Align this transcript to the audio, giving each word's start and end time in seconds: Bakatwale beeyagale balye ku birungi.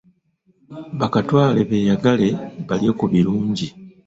Bakatwale 0.99 1.59
beeyagale 1.69 2.29
balye 2.67 2.91
ku 2.99 3.05
birungi. 3.11 3.67